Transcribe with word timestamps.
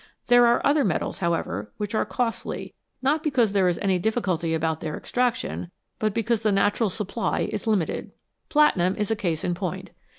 There 0.25 0.47
are 0.47 0.65
other 0.65 0.83
metals, 0.83 1.19
however, 1.19 1.71
which 1.77 1.93
are 1.93 2.05
costly, 2.07 2.73
not 3.03 3.21
because 3.21 3.51
there 3.53 3.67
is 3.69 3.77
any 3.83 3.99
difficulty 3.99 4.55
about 4.55 4.79
their 4.79 4.97
extraction, 4.97 5.69
but 5.99 6.11
because 6.11 6.41
the 6.41 6.51
natural 6.51 6.89
supply 6.89 7.41
is 7.51 7.67
limited. 7.67 8.11
Platinum 8.49 8.95
is 8.95 9.11
a 9.11 9.15
case 9.15 9.43
in 9.43 9.53
point. 9.53 9.91